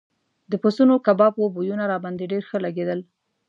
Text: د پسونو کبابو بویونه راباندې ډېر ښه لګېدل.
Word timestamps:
د 0.51 0.53
پسونو 0.63 0.95
کبابو 1.05 1.43
بویونه 1.55 1.83
راباندې 1.91 2.29
ډېر 2.31 2.43
ښه 2.49 2.57
لګېدل. 2.65 2.99